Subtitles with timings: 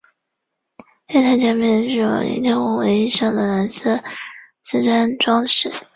[1.09, 4.01] 月台墙面使用以天空为意象的蓝色
[4.63, 5.71] 磁砖装饰。